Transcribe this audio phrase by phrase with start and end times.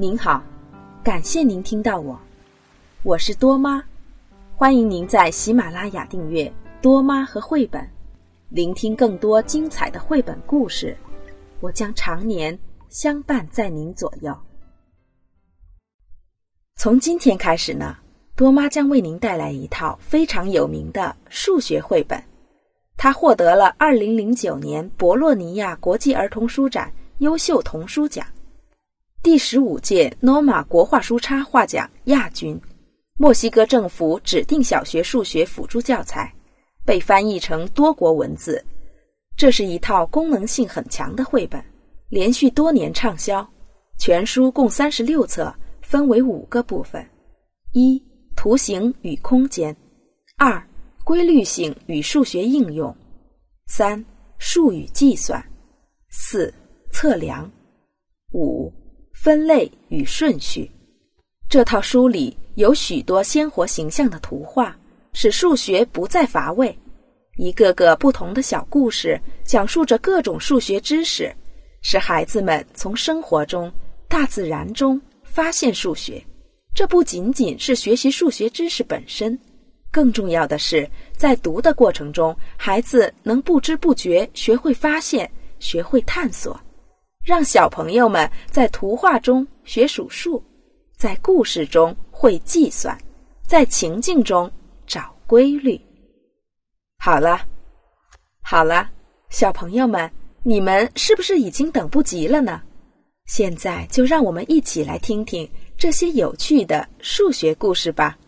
[0.00, 0.42] 您好，
[1.04, 2.18] 感谢您听到我，
[3.02, 3.84] 我是多妈，
[4.56, 6.50] 欢迎您在喜马拉雅订阅
[6.80, 7.86] 多妈和绘本，
[8.48, 10.96] 聆听更多精彩的绘本故事。
[11.60, 12.58] 我将常年
[12.88, 14.34] 相伴在您左右。
[16.76, 17.94] 从今天开始呢，
[18.34, 22.18] 多妈将为您带来一套非常有名的数学绘本，
[22.96, 28.26] 它获得了二零零九年博洛尼亚国际儿童书展优秀童书奖。
[29.22, 32.58] 第十五届诺玛国画书插画奖亚军，
[33.18, 36.32] 墨西哥政府指定小学数学辅助教材，
[36.86, 38.64] 被翻译成多国文字。
[39.36, 41.62] 这是一套功能性很强的绘本，
[42.08, 43.46] 连续多年畅销。
[43.98, 47.06] 全书共三十六册，分为五个部分：
[47.72, 48.02] 一、
[48.34, 49.70] 图形与空间；
[50.38, 50.66] 二、
[51.04, 52.90] 规律性与数学应用；
[53.66, 54.02] 三、
[54.38, 55.38] 数与计算；
[56.08, 56.52] 四、
[56.90, 57.44] 测量；
[58.32, 58.72] 五。
[59.22, 60.70] 分类与顺序，
[61.46, 64.74] 这套书里有许多鲜活形象的图画，
[65.12, 66.74] 使数学不再乏味。
[67.36, 71.30] 一个个不同的小故事，讲述着各种数学知识，
[71.82, 73.70] 使孩子们从生活中、
[74.08, 76.24] 大自然中发现数学。
[76.74, 79.38] 这不仅仅是学习数学知识本身，
[79.90, 86.58] 更重要的是，在读的过程中，孩子能不知不觉学会发现，学会探索。
[87.22, 90.42] 让小朋友们在图画中学数数，
[90.96, 92.96] 在故事中会计算，
[93.46, 94.50] 在情境中
[94.86, 95.78] 找规律。
[96.98, 97.46] 好了，
[98.40, 98.90] 好了，
[99.28, 100.10] 小朋友们，
[100.42, 102.62] 你们是不是已经等不及了呢？
[103.26, 108.18] 现在就让我们一起来听听这些有趣的数学故事吧。